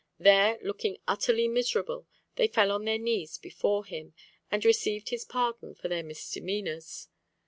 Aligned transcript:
There, 0.17 0.57
looking 0.63 0.97
utterly 1.07 1.47
miserable, 1.47 2.07
they 2.35 2.47
fell 2.47 2.71
on 2.71 2.85
their 2.85 2.97
knees 2.97 3.37
before 3.37 3.85
him, 3.85 4.15
and 4.49 4.65
received 4.65 5.09
his 5.09 5.25
pardon 5.25 5.75
for 5.75 5.89
their 5.89 6.01
misdemeanours. 6.01 7.07